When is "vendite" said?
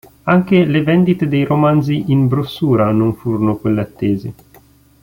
0.81-1.27